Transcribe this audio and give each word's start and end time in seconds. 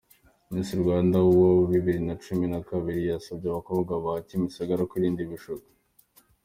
Miss 0.51 0.69
Rwanda 0.81 1.17
wa 1.39 1.51
bibiri 1.71 1.99
nacumi 2.07 2.45
nakabiri 2.49 3.01
yasabye 3.11 3.47
abakobwa 3.49 3.93
ba 4.03 4.13
Kimisagara 4.27 4.87
kwirinda 4.89 5.19
ibishuko 5.25 5.67